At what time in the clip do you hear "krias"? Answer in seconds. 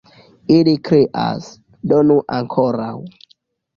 0.87-1.49